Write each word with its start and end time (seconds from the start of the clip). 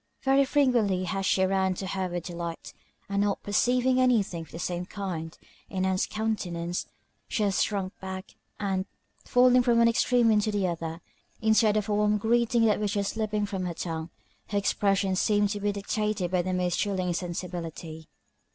Very 0.23 0.45
frequently 0.45 1.03
has 1.03 1.27
she 1.27 1.45
ran 1.45 1.75
to 1.75 1.85
her 1.85 2.07
with 2.09 2.23
delight, 2.23 2.73
and 3.07 3.21
not 3.21 3.43
perceiving 3.43 4.01
any 4.01 4.23
thing 4.23 4.41
of 4.41 4.49
the 4.51 4.57
same 4.57 4.87
kind 4.87 5.37
in 5.69 5.85
Ann's 5.85 6.07
countenance, 6.07 6.87
she 7.27 7.43
has 7.43 7.61
shrunk 7.61 7.93
back; 7.99 8.31
and, 8.59 8.87
falling 9.25 9.61
from 9.61 9.77
one 9.77 9.87
extreme 9.87 10.31
into 10.31 10.49
the 10.51 10.65
other, 10.67 11.01
instead 11.39 11.77
of 11.77 11.87
a 11.87 11.93
warm 11.93 12.17
greeting 12.17 12.65
that 12.65 12.79
was 12.79 12.93
just 12.93 13.13
slipping 13.13 13.45
from 13.45 13.65
her 13.67 13.75
tongue, 13.75 14.09
her 14.47 14.57
expressions 14.57 15.19
seemed 15.19 15.49
to 15.49 15.59
be 15.59 15.71
dictated 15.71 16.31
by 16.31 16.41
the 16.41 16.51
most 16.51 16.79
chilling 16.79 17.09
insensibility. 17.09 18.09